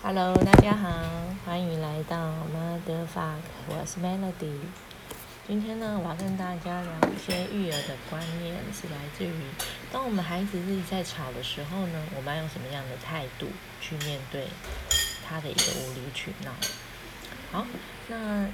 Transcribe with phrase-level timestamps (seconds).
[0.00, 0.88] Hello，大家好，
[1.44, 2.16] 欢迎来到
[2.54, 4.60] Mother Fuck，我是 Melody。
[5.48, 9.32] 今天呢，我要跟大家聊一些育儿的观念，是来自于
[9.92, 13.48] 当我们孩子自己在吵的时候呢，我们要用什么样的态度
[13.80, 14.46] 去面对
[15.28, 16.52] 他的一个无理取闹。
[17.50, 17.66] 好，
[18.06, 18.46] 那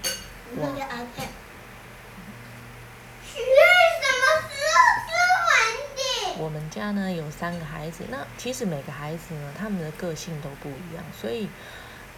[0.57, 0.65] 我
[6.37, 11.48] 我们家呢有三个孩子，那其实每个孩子呢，他们的个性都不一样，所以，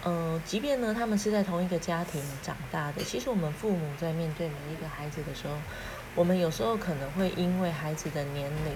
[0.03, 5.53] 呃，即便呢他们是在同一个家庭长大的，其实我们父母在面对每一个孩子的时候，
[6.15, 8.73] 我们有时候可能会因为孩子的年龄，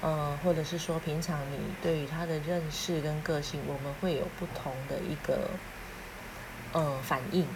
[0.00, 5.50] 呃，或者是说平常你对于他的认识跟个性，我们会有不同的一个
[6.72, 7.46] 呃反应。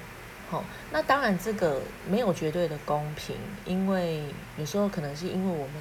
[0.50, 0.62] 好，
[0.92, 3.34] 那当然这个没有绝对的公平，
[3.64, 4.22] 因为
[4.58, 5.72] 有时候可能是因为我们。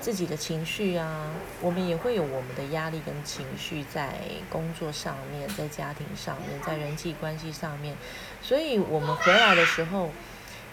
[0.00, 1.26] 自己的情绪啊，
[1.60, 4.14] 我们也会有我们的压力跟情绪在
[4.48, 7.94] 工作上面，在家庭上面，在人际关系上面，
[8.42, 10.10] 所以我们回来的时候，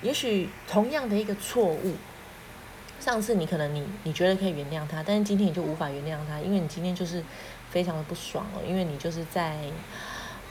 [0.02, 1.95] 也许同样的一个错误，
[2.99, 7.21] 上次你可能你你觉得可以原谅他，但是今天你就无法原谅他，因为你今天就是
[7.69, 9.57] 非常的不爽了，因为你就是在。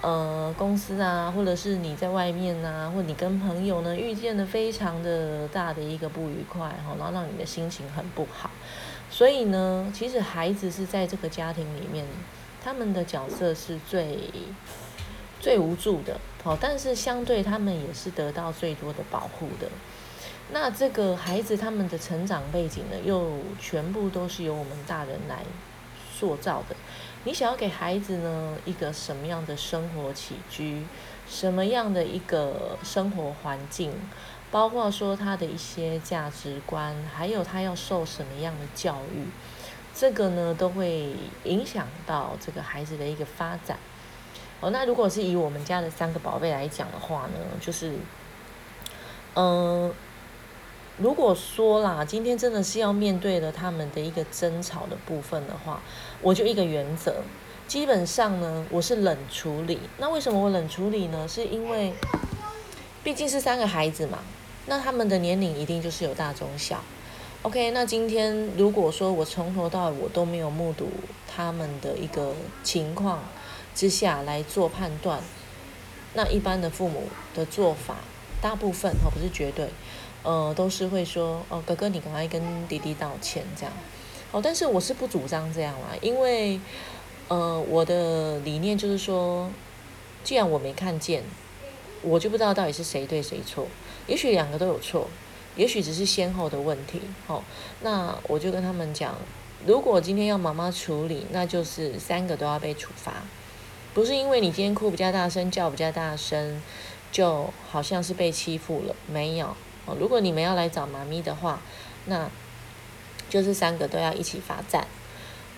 [0.07, 8.48] 呃，公司啊，或者是你在外面啊，或你跟朋友呢遇见了非常的大的一个不愉快哈，然后让你的心情很不好。
[9.11, 12.07] 所以呢，其实孩子是在这个家庭里面，
[12.63, 14.31] 他们的角色是最
[15.41, 19.67] 最无助的，好，但是相对他们也是得到最多的保护的。
[20.53, 25.43] 那这个孩子他们的成长背景呢，又全部都是由我们大人来
[26.17, 26.77] 塑造的。
[27.27, 30.85] 你想要给孩子呢一个什么样的生活起居，
[31.29, 33.93] 什么样的一个生活环境，
[34.53, 39.27] 包括说他的一些价值观，还有他要受什么样的教育，
[39.93, 43.77] 这个呢都会影响到这个孩子的一个发展。
[44.61, 47.93] 哦，那如果是以我们家的三个宝贝来讲的话呢，就是，
[49.35, 49.93] 嗯。
[50.98, 55.83] 如果说啦，今天真的是要面对了他们的一个争吵的部分的话，
[56.23, 57.17] 我就一个原则，
[57.68, 59.79] 基本上呢，我是冷处理。
[59.98, 61.29] 那为什么我冷处理呢？
[61.29, 61.92] 是因为
[63.05, 64.20] 毕竟是三个孩子嘛，
[64.64, 66.83] 那他们的年龄一定就是有大中小。
[67.42, 70.89] OK，那今天如果说我从头到尾我都没有目睹
[71.29, 72.33] 他们的一个
[72.64, 73.23] 情况
[73.74, 75.20] 之下来做判断，
[76.14, 77.02] 那一般的父母
[77.35, 77.96] 的做法，
[78.40, 79.68] 大部分哈不是绝对。
[80.27, 83.73] 呃，都是会说哦，哥哥，你赶快跟弟弟道歉这样。
[84.33, 86.59] 哦，但是我是不主张这样啦，因为
[87.29, 89.48] 呃，我的理念就是说，
[90.25, 91.23] 既然我没看见，
[92.03, 93.69] 我就不知道到底是谁对谁错。
[94.09, 95.07] 也许两个都有错，
[95.55, 97.03] 也许只是先后的问题。
[97.29, 97.45] 哦，
[97.83, 99.15] 那我就跟他们讲，
[99.65, 103.23] 如果今天要妈妈处理，那就是三个都要被处罚，
[103.95, 106.61] 不是因为你今天哭比较大声，叫比较大声，
[107.13, 109.57] 就好像是被欺负了，没有。
[109.86, 111.61] 哦，如果你们要来找妈咪的话，
[112.07, 112.29] 那
[113.30, 114.86] 就是三个都要一起罚站。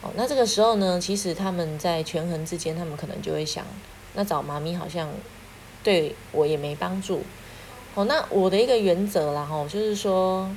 [0.00, 3.64] 哦，那这个时候呢，其实他们在权衡之间，他们可能就会想，
[4.14, 5.10] 那找妈咪好像
[5.82, 7.24] 对我也没帮助。
[7.94, 10.48] 哦，那我的一个原则啦，哈，就是说，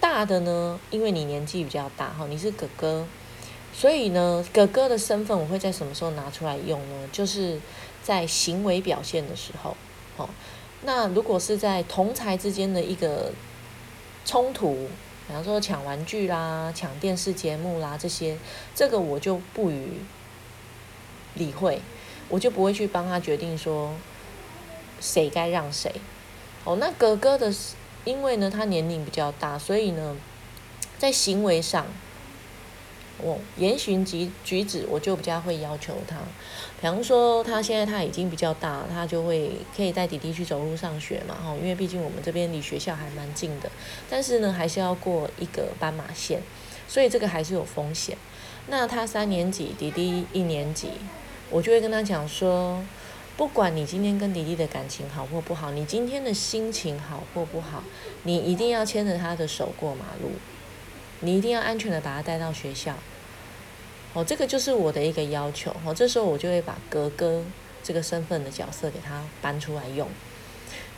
[0.00, 3.06] 大的呢，因为你年纪比较大，哈，你是哥哥，
[3.72, 7.08] 所以呢，哥哥的身份我会在什么时候拿出来用呢？
[7.10, 7.58] 就是
[8.02, 9.76] 在行为表现的时候，
[10.16, 10.28] 哦。
[10.82, 13.32] 那如果是在同才之间的一个
[14.24, 14.88] 冲突，
[15.26, 18.36] 比方说抢玩具啦、抢电视节目啦这些，
[18.74, 20.00] 这个我就不予
[21.34, 21.80] 理会，
[22.28, 23.94] 我就不会去帮他决定说
[25.00, 25.92] 谁该让谁。
[26.64, 27.52] 哦，那哥哥的，
[28.04, 30.16] 因为呢他年龄比较大，所以呢
[30.98, 31.86] 在行为上。
[33.22, 36.16] 我言行举举止，我就比较会要求他。
[36.80, 43.70] 比方说，他现在他已经比较大，他就会可以带弟弟去走路上学嘛，哈，因为毕竟我们这边离学校还蛮近的。
[44.08, 46.40] 但是呢，还是要过一个斑马线，
[46.88, 48.16] 所以这个还是有风险。
[48.68, 50.88] 那他三年级，弟弟一年级，
[51.50, 52.82] 我就会跟他讲说，
[53.36, 57.82] 不管你今天跟弟弟的感情好或不好，你今天的心情好或不好，
[58.22, 60.30] 你一定要牵着他的手过马路。
[61.22, 62.94] 你一定要安全的把他带到学校，
[64.12, 65.74] 哦，这个就是我的一个要求。
[65.84, 67.42] 哦，这时候我就会把哥哥
[67.82, 70.08] 这个身份的角色给他搬出来用，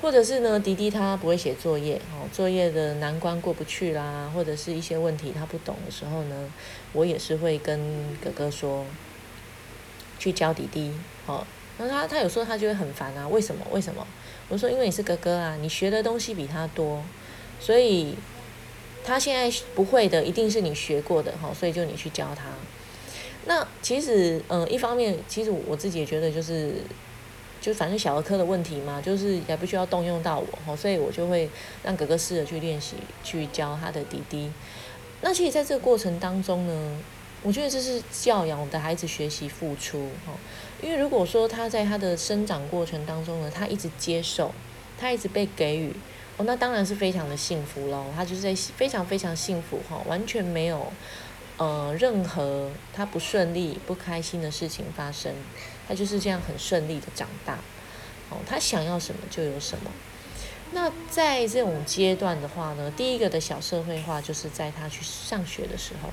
[0.00, 6.50] 或者是呢，弟弟他不会写作业，哦，作业的难关过不去啦，或者是一些问题他不懂的时候呢，
[6.92, 8.84] 我也是会跟哥哥说，
[10.18, 10.92] 去教弟弟，
[11.26, 11.46] 哦，
[11.78, 13.66] 那他他有时候他就会很烦啊，为什么？
[13.70, 14.06] 为什么？
[14.48, 17.02] 我说因为你是哥哥啊，你学的东西比他多，
[17.60, 18.14] 所以。
[19.04, 22.44] 他现在不会的，一定是你学过的哈，所以就你去教他。
[23.46, 26.74] 那其实，嗯，一方面，其实我自己也觉得就是。
[27.60, 31.48] 就反正小儿科的问题嘛，就是也不需要动用到我，所以我就会
[31.84, 34.50] 让哥哥试着去练习，去教他的弟弟。
[35.20, 36.98] 那其实在这个过程当中呢，
[37.40, 40.08] 我觉得这是教养我们的孩子学习付出，
[40.82, 44.52] 因为如果说他在他的生长过程当中呢，他一直接受，
[44.98, 45.94] 他一直被给予，
[46.38, 48.06] 哦，那当然是非常的幸福喽。
[48.16, 50.92] 他就是在非常非常幸福哈，完全没有
[51.58, 55.32] 呃任何他不顺利、不开心的事情发生。
[55.88, 57.54] 他就是这样很顺利的长大，
[58.30, 59.90] 哦，他想要什么就有什么。
[60.70, 66.08] 那在这种阶段的话呢，第一个的小社会化就是在他去上学的时候。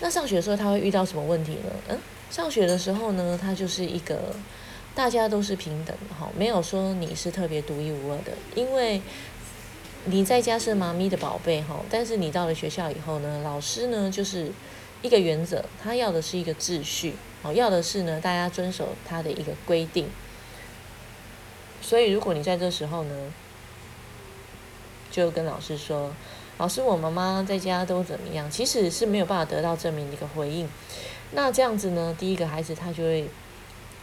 [0.00, 1.70] 那上学的时候他会遇到什么问题呢？
[1.88, 1.98] 嗯，
[2.30, 4.36] 上学的时候呢，他就是一个
[4.94, 9.00] 大家都是平等的哈，没有说你是特别独一无二的，因为
[10.08, 14.50] 你在家是妈咪的宝贝哈，但是你到了学校以后呢，老师呢就是
[15.02, 17.14] 一个原则，他要的是一个秩序。
[17.42, 20.08] 哦要的是呢，大家遵守他的一个规定。
[21.82, 23.32] 所以，如果你在这时候呢，
[25.10, 26.12] 就跟老师说
[26.58, 30.68] ：“老师，我妈妈在家都怎么样？”其实是没有办法得到证明的一个回应。
[31.32, 33.28] 那这样子呢，第一个孩子他就会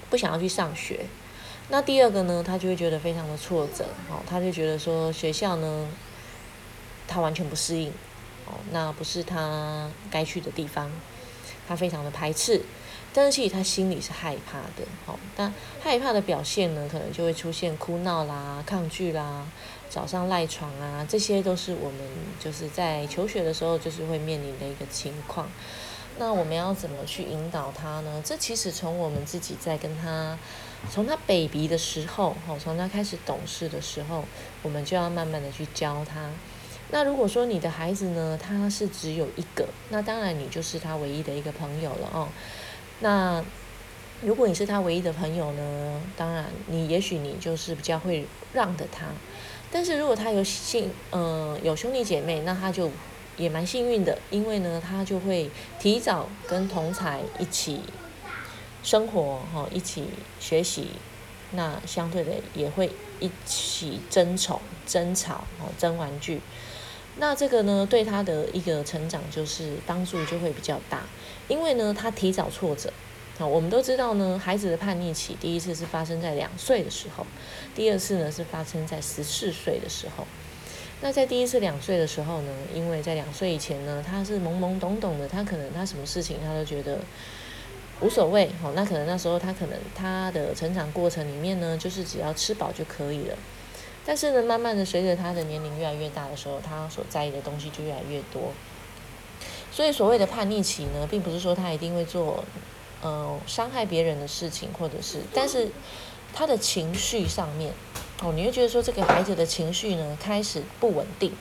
[0.10, 1.06] 不想要去上学。
[1.69, 3.86] 那第二个呢，他就会觉得非常的挫折。
[4.10, 5.88] 哦，他就觉得说学校呢，
[7.07, 7.89] 他完全不适应。
[8.45, 10.92] 哦，那不是他该去的地方，
[11.68, 12.62] 他非常的排斥。
[13.15, 19.45] 但是其实他心里是害怕的，好，但害怕的表现呢，可能就会出现哭闹啦、抗拒啦、
[19.88, 22.00] 早上赖床啊，这些都是我们
[22.39, 25.48] 就是在求学的时候就是会面临的一个情况。
[26.18, 28.21] 那我们要怎么去引导他呢？
[28.24, 30.38] 这其实从我们自己在跟他，
[30.92, 34.24] 从他 baby 的时候，好，从他开始懂事的时候，
[34.62, 36.30] 我们就要慢慢的去教他。
[36.92, 42.27] 那如果说你的孩子呢，他是只有一个，那当然你就是他唯一的一个朋友了哦。
[43.00, 43.44] 那
[44.21, 46.01] 如果你是他唯一的朋友呢？
[46.15, 49.07] 当然，你也许你就是比较会让着他。
[49.71, 52.92] 但是如果他有幸，嗯，有兄弟姐妹，那他就
[53.38, 55.50] 也蛮幸运的，因为呢，他就会
[55.80, 57.82] 提早跟同才一起
[58.84, 60.06] 生活，哈，一起
[60.40, 60.88] 学习。
[61.56, 62.90] 那相对的也会
[63.20, 66.42] 一起争宠、争吵，哦，争玩具。
[67.18, 71.04] 那这个呢，对他的一个成长就是帮助就会比较大，
[71.48, 72.92] 因为呢，他提早挫折。
[73.38, 77.26] 好，我们都知道呢，孩子的叛逆期第一次是发生在两岁的时候，
[77.76, 80.26] 第二次呢是发生在十四岁的时候。
[81.04, 86.98] 那在第一次两岁的时候呢，因为在两岁以前呢，他是懵懵懂懂的，他可能他什么事情他都觉得
[88.00, 88.50] 无所谓。
[88.62, 93.38] 好，那可能那时候他可能他的成长过程里面呢，就是只要吃饱就可以了。
[94.06, 98.54] 但是呢，慢慢的随着他的年龄越来越大的时候，他所在意的东西就越来越多。
[99.74, 102.46] 所以所谓的叛逆期呢，并不是说他一定会做，
[103.02, 105.68] 呃，伤害别人的事情，或者是，但是
[106.34, 107.74] 他的情绪上面，
[108.24, 111.34] 哦，你会觉得说这个孩子的情绪呢开始不稳定，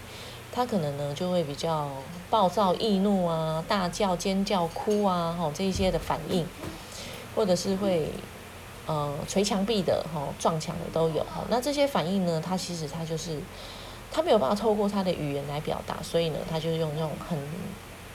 [0.53, 1.89] 他可能呢就会比较
[2.29, 6.47] 暴躁易怒啊，大叫尖叫哭啊，吼这一些的反应，
[7.35, 8.09] 或者是会。
[8.85, 11.25] 呃，捶墙壁的吼，撞墙的都有。
[11.49, 13.39] 那这些反应呢，他其实他就是，
[14.11, 17.39] 他没有办法透过他的语言来表达，所以呢，他就用那种很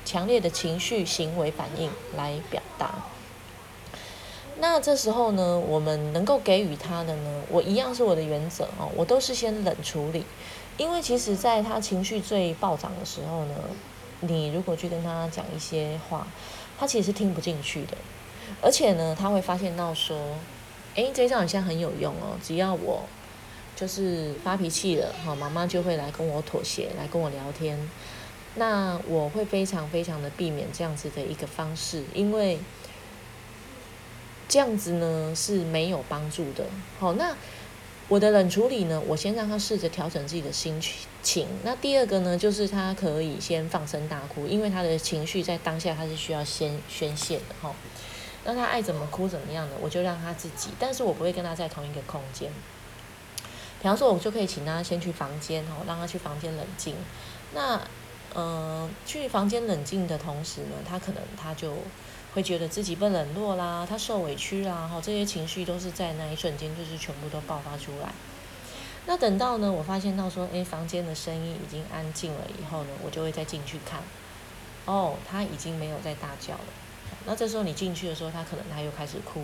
[0.03, 2.95] 强烈的情绪行为反应来表达。
[4.59, 10.23] 那这时候呢，我们能够给予他的呢，我一样是我的原则哦，我都是先冷处理，
[10.77, 13.55] 因为其实在他情绪最暴涨的时候呢，
[14.21, 16.27] 你如果去跟他讲一些话，
[16.79, 17.97] 他其实是听不进去的，
[18.61, 20.17] 而且呢，他会发现到说。
[20.95, 22.33] 哎，这招好像很有用哦！
[22.41, 23.03] 只要我
[23.75, 27.77] 就是发脾气了，哈，妈妈就会来跟我妥协，来跟我聊天。
[28.55, 32.57] 那我会非常非常的避免这样子的一个方式，因为
[34.47, 36.65] 这样子呢是没有帮助的。
[36.99, 37.35] 好，那
[38.07, 40.81] 我的冷处理呢，我先让他试着调整自己的心
[41.21, 41.47] 情。
[41.63, 47.73] 那第二个呢，就是他可以先放声大哭，因为他的情绪在当下他是需要先宣泄的，哈。
[48.45, 52.49] 那他爱怎么哭怎么样的，我就让他自己，但是我不会跟他在同一个空间。
[53.79, 56.95] 比方说，我就可以请他先去房间哦，让他去房间冷静。
[57.53, 57.81] 那，
[58.33, 61.73] 嗯，去房间冷静的同时呢，他可能他就
[62.37, 68.13] 会觉得自己被冷落啦，他受委屈啦，哈，这些情绪都是在那一瞬间就是全部都爆发出来。
[69.07, 74.01] 那等到呢，我发现到说，哎，房间的声音已经安静了以后呢，我就会再进去看。
[74.85, 76.59] 哦，他已经没有在大叫了。
[77.25, 79.43] 那这时候你进去的时候，他可能他又开始哭，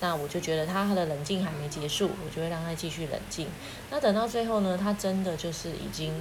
[0.00, 3.46] 那我就觉得他的冷静还没结束，我就会让他继续冷静。
[3.88, 6.12] 那等到最后呢，他真的就是已经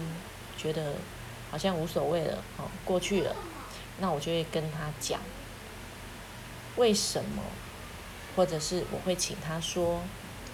[0.56, 0.94] 觉得
[1.50, 3.36] 好像无所谓了，哦，过去了，
[3.98, 5.20] 那我就会跟他讲，
[6.80, 7.44] 为什么，
[8.36, 10.00] 或者是我会请他说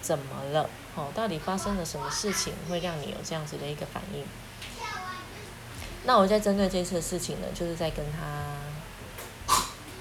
[0.02, 4.24] 怎么了，哦，到底发生了什么事情会让你有这样子的一个反应？
[6.04, 8.58] 那我在针对这次的事情呢，就是在跟他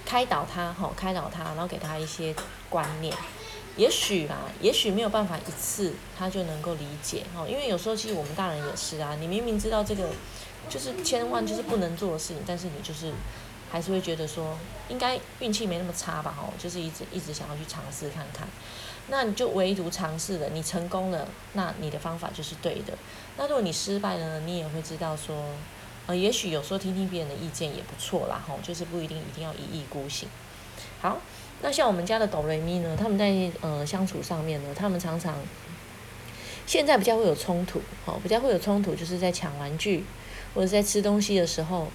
[0.04, 2.36] 开导他，哈，开导他，然后给他一些
[2.70, 3.16] 观念。
[3.78, 10.10] 也许啊，也许没有办法一次他就能够理解，哈，因为有时候其实我们大人也是啊，你明明知道这个
[10.70, 13.12] 就是千万就是不能做的事情，但是你就是
[13.76, 18.48] 还是会觉得说应该运气没那么差吧，哈，就是一直一直想要去尝试看看。
[19.10, 22.94] 那你就唯独尝试了，你成功了，那你的方法就是对的。
[23.36, 25.36] 那如果你失败了呢，你也会知道说，
[26.08, 30.30] 呃，也许有时候听听别人的意见也不错啦，哈，就是不一定一定要一意孤行。
[31.02, 31.18] 好。
[31.62, 32.96] 那像我们家的哆瑞咪呢？
[32.98, 35.36] 他们在呃相处上面呢，他们常常
[36.68, 40.04] 现在比较会有冲突，哦，比较会有冲突，就是在抢玩具
[40.54, 41.88] 或者在吃东西的时候，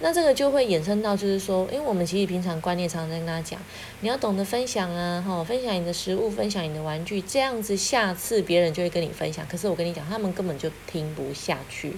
[0.00, 3.60] 那这个就会衍生到就是说，因为我们其实平常观念常常在跟他讲，
[4.00, 9.46] 你要懂得分享啊，哈，分享你的食物，分享你的玩具，这样子下次别人就会跟你分享。
[9.46, 11.96] 可是我跟你讲，他们根本就听不下去，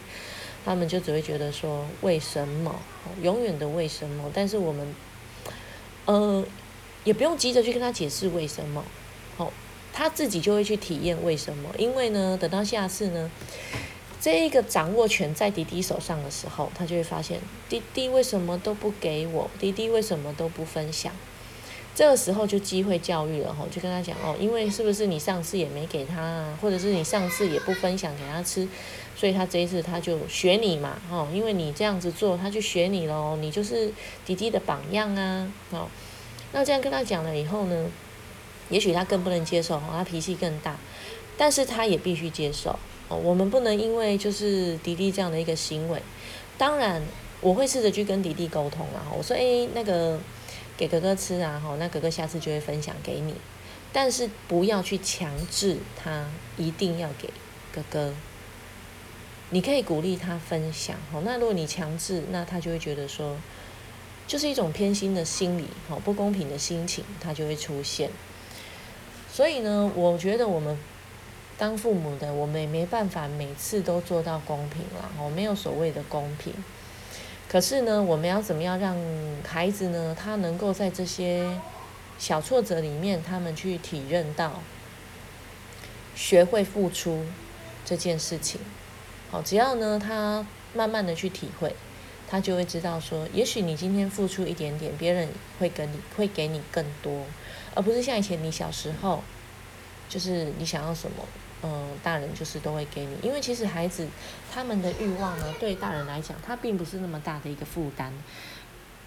[0.65, 2.75] 他们就只会觉得说为什么，
[3.23, 4.31] 永远的为什么？
[4.35, 4.95] 但是我们，
[6.05, 6.45] 呃。
[7.05, 8.85] 也不用急着去跟他解释为什么，
[9.37, 9.53] 哦，
[9.93, 11.69] 他自己就会去体验为什么。
[11.77, 13.29] 因为呢，等到下次呢，
[14.23, 21.13] 这一个掌握权在弟弟手上的时候，他就会发现弟弟为什么都不给我，弟弟为什么都不分享。
[21.93, 28.69] 这个时候就机会教育了，吼，就跟他讲哦，因为是不是你上次也没给他，啊，或者是你上次也不分享给他吃，
[29.17, 33.93] 所以他这一次他就学你嘛，哦，因为你这样子做，他就学你喽，你就是
[34.25, 35.89] 弟弟的榜样啊，哦。
[36.53, 37.91] 那这样跟他讲了以后呢，
[38.71, 40.77] 也许他更不能接受，他脾气更大，
[41.37, 42.79] 但是他也必须接受
[43.15, 46.01] 我们不能因为就是迪迪这样的一个行为，
[46.57, 47.03] 当然
[47.41, 49.07] 我会试着去跟迪迪沟通啊。
[49.17, 50.19] 我说，哎，那个
[50.77, 53.35] 给哥哥吃啊，哈，那哥哥下次就会分享给你，
[53.93, 56.27] 但是不要去强制他
[56.57, 57.29] 一定要给
[57.75, 58.15] 哥哥。
[59.51, 63.37] 你可以鼓励他分享，哦，那如果你强制，那他就会觉得说。
[64.25, 68.09] 就是一种偏心的心理，好不公平的心情，他就会出现。
[69.31, 70.79] 所以呢，我觉得我们
[71.59, 76.53] 当父母的，我们也没办法每次都做到公平了，哦，没有所谓的公平。
[77.49, 78.97] 可是呢，我们要怎么样让
[79.47, 80.17] 孩子呢？
[80.19, 81.61] 他能够在这些
[82.19, 84.61] 小挫折里面，他们去体认到，
[86.15, 87.25] 学会付出
[87.85, 88.61] 这件事情。
[89.31, 91.75] 好，只要呢，他慢慢的去体会。
[92.31, 95.29] 他就会知道说，也许你今天付出一点点，别人
[95.59, 97.27] 会跟你会给你更多，
[97.75, 99.23] 而不是像以前你小时候，
[100.09, 101.23] 就是你想要什么，
[101.63, 103.17] 嗯，大人就是都会给你。
[103.23, 104.07] 因为其实孩子
[104.53, 108.13] 他们的欲望呢，对大人来讲，他并不是那么大的一个负担。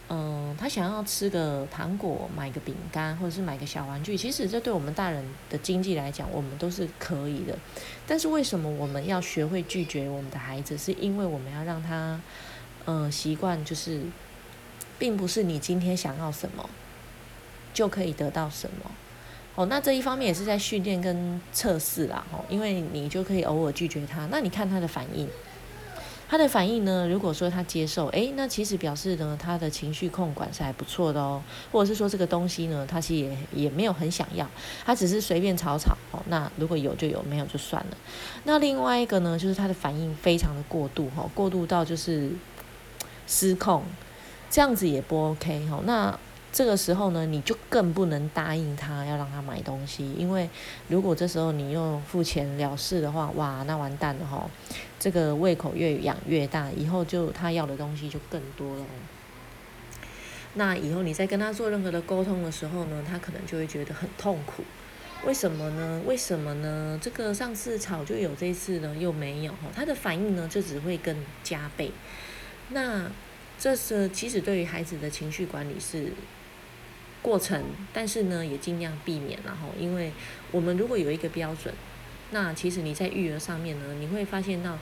[0.08, 7.58] 嗯，他想要吃个糖果，买个饼干，或者是买个小玩具，其实这对我们大人的经济来讲，我们都是可以的。
[8.06, 10.78] 但是为什么我们要学会拒绝我们的孩子？
[10.78, 12.20] 是因为我们要让他。
[12.88, 14.04] 嗯，习惯就是，
[15.00, 16.70] 并不是你今天想要什么，
[17.74, 18.92] 就可以得到什么。
[19.56, 22.26] 哦，那这一方面也是在训练跟测试啦。
[22.32, 25.28] 哦，因为你就可以偶尔拒绝他，那你看他的反应。
[26.28, 31.42] 他的反应呢，如果说他接受，诶，那其实表示呢，他的情绪控管是还不错的哦。
[31.72, 34.50] 或者是说这个东西呢，他其实也也没有很想要，
[34.84, 35.96] 他只是随便吵吵。
[36.12, 37.98] 哦，那如果有就有，没有就算了。
[38.44, 42.32] 那另外一个呢，就是他的反应非常的过度，哈，过度到就是。
[43.28, 43.82] 失控，
[44.52, 45.82] 这样子也不 OK 哈。
[45.84, 46.16] 那
[46.56, 50.50] 这个时候呢，你就更不能答应他要让他买东西，因为
[50.88, 54.50] 如果这时候你又付钱了事的话，哇，那完蛋了哈。
[54.98, 58.86] 这个胃口越养越大，以后就他要的东西就更多了。
[60.54, 64.64] 那以后你在跟他做任何的沟通的时候呢，他可能就会觉得很痛苦。
[65.26, 66.02] 为什么呢？
[66.06, 66.98] 为什么呢？
[67.02, 69.68] 这个上次吵就有，这次呢又没有哈。
[69.76, 71.92] 他的反应呢就只会更加倍。
[72.70, 73.12] 那
[73.60, 76.14] 这是其实对于孩子的情绪管理是
[77.26, 80.12] 过程，但是呢也尽量避免然后，因为
[80.52, 81.74] 我们如果有一个标准，
[82.30, 84.78] 那其实你在育儿上面呢，你会发现到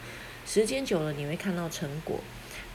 [0.45, 2.19] 时间久了你会看到成果。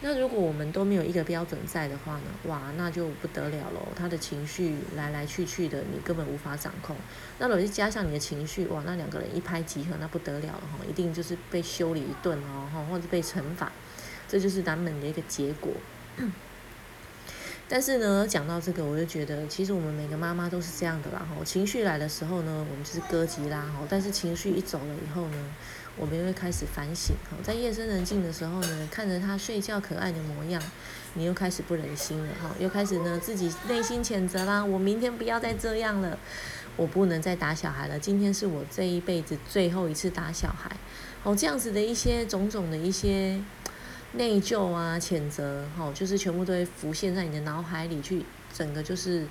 [0.01, 3.89] 那如果我们都没有一个标准在的话呢，哇，那就不得了喽！
[3.95, 6.97] 他的情绪来来去去的，你根本无法掌控。
[7.39, 13.71] 那如果是加上你的情绪，哇，那两个人一拍即合，那不得了了哈，一定就是被修理一顿哦，哈，或者被惩罚。
[14.27, 15.73] 这就是咱们的一个结果。
[17.71, 21.27] 但是呢，讲到这个，我就觉得其实我们每个妈妈都是这样的啦。
[21.29, 23.67] 吼，情绪来的时候呢，我们就是歌吉啦。
[23.77, 25.37] 吼，但是情绪一走了以后呢，
[25.99, 27.15] 我们又会开始反省。
[27.31, 30.63] 吼，在夜深人静的时候呢，看着他睡觉可爱的模样，
[31.13, 32.33] 你又开始不忍心了。
[32.41, 34.65] 哈，又开始呢自己内心谴责啦。
[34.65, 36.19] 我明天不要再这样了，
[36.75, 37.99] 我不能再打小孩了。
[37.99, 40.75] 今天是我这一辈子最后一次打小孩。
[41.23, 43.39] 哦，这样子的一些种种的一些。
[44.13, 49.27] 内疚啊，谴责，吼，就是全部都会浮现在你的脑海里去，整个就是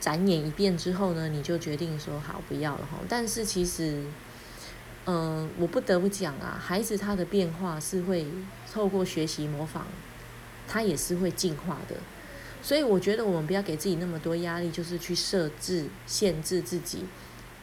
[0.00, 2.98] 展演一遍之后呢，你就决定说好不要了，吼。
[3.08, 4.04] 但是其实，
[5.04, 8.26] 嗯，我不得不讲啊，孩子他的变化是会
[8.72, 9.82] 透过学习模仿，
[10.68, 11.96] 他也是会进化的。
[12.62, 17.04] 所以我觉得我们不要给自己那么多压力，就是去设置、限制自己。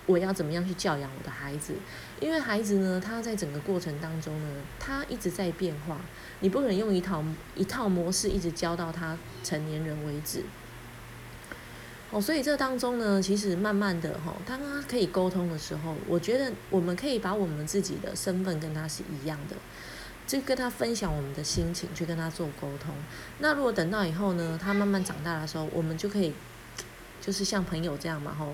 [0.06, 1.74] 我要怎么样去教养我的孩子？
[2.20, 5.98] 因为孩子呢，他在整个过程当中呢，他一直在变化，
[6.40, 7.24] 你不可能用一套
[7.56, 10.44] 一套模式一直教到他成年人为止。
[12.12, 19.56] 哦，所以这当中呢，其实慢慢的哈，当他可以沟通的时候，我觉得我们可以把我们自己的身份跟他是一样的，
[20.28, 22.94] 就跟他分享我们的心情，去跟他做沟通。
[23.40, 26.34] 那如果等到以后呢，他慢慢长大的时候，我们就可以
[27.20, 28.54] 就是像朋友这样嘛，吼。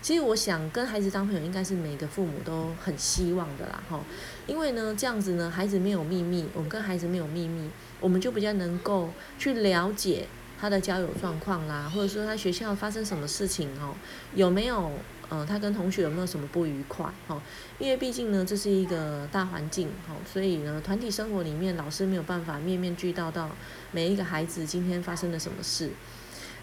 [0.00, 4.00] 其实我想跟孩子当朋友，应该是每个父母都很希望的啦，哈。
[4.46, 7.68] 因为呢，这样子呢，孩子没有秘密，我们跟孩子没有秘密，
[8.00, 10.26] 我们就比较能够去了解
[10.58, 13.94] 他的交友状况啦，或者说他学校发生什么事情哦，
[14.34, 14.92] 有没有
[15.28, 17.42] 呃，他跟同学有没有什么不愉快，哈。
[17.78, 23.50] 因为毕竟呢，这是一个大环境，哈，所以呢，团体生活里面，老师没有办法面面俱到到
[23.90, 25.90] 每一个孩子今天发生了什么事。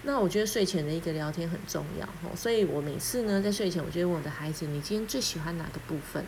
[0.05, 6.23] 那我觉得睡前的一个聊天很重要吼，所以我每次呢在睡前，我就问我的孩子：你今天最喜欢哪个部分？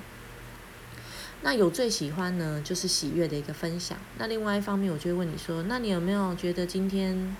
[1.43, 3.96] 那有最喜欢呢，就是喜悦的一个分享。
[4.17, 7.38] 那另外一方面，我就会问你说：那你有没有觉得今天，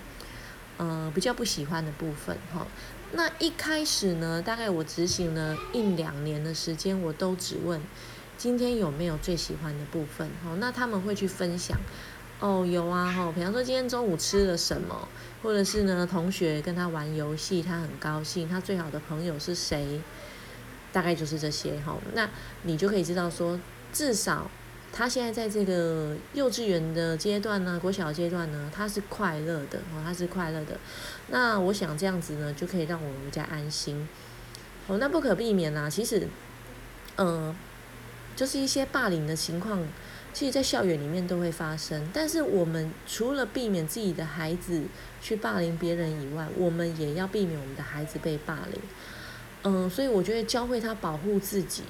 [0.76, 2.36] 呃，比较不喜欢的部分？
[2.54, 2.64] 哈，
[3.12, 7.80] 那一开始呢，大概我执行了一两年的时间，我都只问
[8.36, 10.28] 今天有没有最喜欢的部分？
[10.44, 11.76] 哈，那他们会去分享。
[12.40, 15.08] 哦，有啊，哈，比方说今天中午吃了什么，
[15.42, 20.00] 或者是呢，同学跟他玩游戏，他很高兴，他最好的朋友是谁，
[20.92, 22.30] 大概就是这些，哈，那
[22.62, 23.58] 你就可以知道说，
[23.92, 24.48] 至少
[24.92, 30.78] 他现在在这个幼稚园的阶段呢，国小阶段呢，他是快乐的，哦，他是快乐的，
[31.30, 34.08] 那我想这样子呢，就可以让我们比较安心，
[34.86, 36.28] 哦，那不可避免啦，其实，
[37.16, 37.52] 嗯，
[38.36, 39.82] 就是一些霸凌的情况。
[40.38, 44.84] 其实，在校园里面都会发生，但是我们除了避免自己的孩子
[45.20, 48.80] 去霸凌别人以外，我们也要避免我们的孩子被霸凌。
[49.64, 51.82] 嗯，所以我觉得教会他保护自己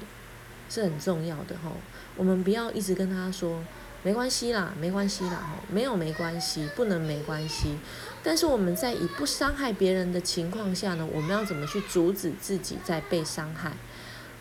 [0.67, 1.71] 是很重要的哈。
[2.15, 3.63] 我们不要一直跟他说
[4.01, 7.77] 没关系啦，没关系啦，吼，没有没关系，不能没关系。
[8.23, 13.73] 但是我们在以不伤害别人的情况下呢，我们要怎么去阻止自己在被伤害？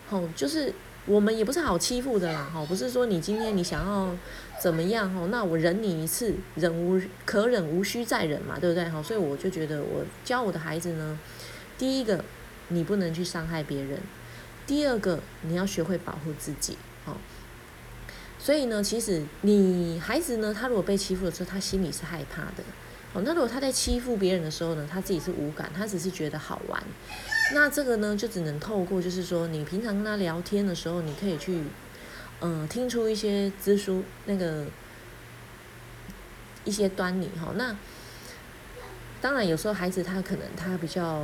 [0.08, 0.72] 吼，就是。
[1.08, 4.14] 我们也不是好欺负的啦，哈，不是说你今天你想要
[4.60, 8.84] 怎么样，哈，那我忍你一次，忍无可忍，无需再忍嘛，对不对？
[8.90, 11.18] 哈，所以我就觉得我教我的孩子呢，
[11.78, 12.22] 第一个，
[12.68, 13.98] 你不能去伤害别人；
[14.66, 17.16] 第二个，你要学会保护自己，哈。
[18.38, 22.62] 所以呢，其实你孩子呢，他如果被欺负的时候，他心里是害怕的。
[23.14, 26.82] 哦，那如果他在欺负别人的时候呢，他自己是无感，他只是觉得好玩。
[27.54, 31.62] 那这个呢，就只能透过，就是说，你平常跟他聊天的时候，你可以去，
[32.40, 34.66] 嗯，听出一些知书那个
[36.64, 37.52] 一些端倪哈。
[37.56, 37.74] 那
[39.20, 41.22] 当然，有时候孩子他可能他比较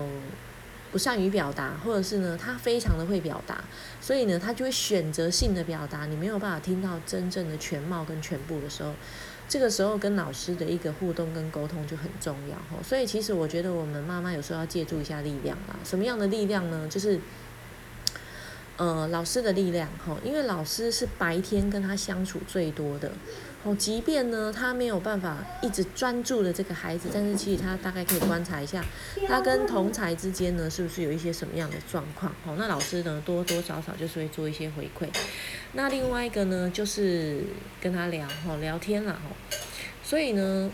[0.90, 3.62] 不善于表达，或者是呢，他非常的会表达，
[4.00, 8.94] 所以呢，他就会选择性的表达，你没有办法听到真正的全貌跟全部的时候。
[9.46, 15.76] 这个时候跟老师的一个互动跟沟通就很重要哈，所以其实我觉得我们妈妈有时候要借助一下力量啦。
[15.84, 16.88] 什么样的力量呢？
[16.88, 17.20] 就是，
[18.76, 23.12] 呃，老师的力量哈，因为老师是白天跟他相处最多的。
[23.66, 28.84] 哦，即便呢，他没有办法一直专注的这个孩子，但是其实他大概可以观察一下，
[29.26, 32.30] 他跟同才之间呢，是不是有一些什么样的状况？
[32.46, 35.08] 哦，那老师呢，多多少少就是会做一些回馈。
[35.72, 37.42] 那另外一个呢，就是
[37.80, 39.34] 跟他聊，哈，聊天了，哈。
[40.02, 40.70] 所以呢，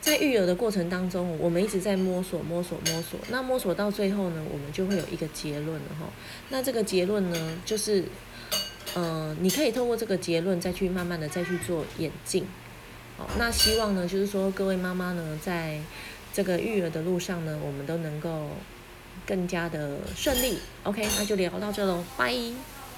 [0.00, 3.18] 在育儿的过程当中，我们一直在摸索、摸索、摸索。
[3.30, 6.06] 那摸索到最后呢，我们就会有一个结论了，哈。
[6.50, 8.04] 那这个结论呢，就是。
[8.96, 12.46] 嗯，你可以透过这个结论再去慢慢的再去做演进，
[13.18, 15.80] 好，那希望呢，就是说各位妈妈呢，在
[16.32, 18.50] 这个育儿的路上呢，我们都能够
[19.26, 20.58] 更加的顺利。
[20.84, 22.34] OK，那就聊到这喽，拜。